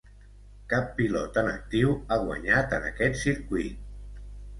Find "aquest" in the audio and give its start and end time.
2.89-3.21